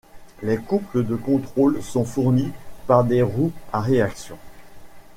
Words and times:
Les 0.41 0.57
couples 0.57 1.03
de 1.05 1.15
contrôle 1.15 1.79
sont 1.83 2.05
fournis 2.05 2.51
par 2.87 3.03
des 3.03 3.21
roues 3.21 3.51
à 3.71 3.81
réaction. 3.81 4.39